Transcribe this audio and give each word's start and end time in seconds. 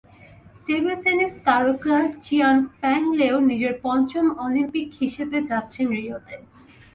Table 0.65 0.95
tennis 1.03 1.33
তারকা 1.45 1.97
চিয়ান 2.23 2.57
ফ্যাং 2.77 3.01
লেও 3.19 3.35
নিজের 3.49 3.73
পঞ্চম 3.83 4.25
অলিম্পিক 4.45 4.87
হিসেবে 5.01 5.37
যাচ্ছেন 5.49 5.87
রিওতে। 5.97 6.35